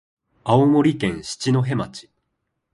[0.45, 2.09] 青森県七戸町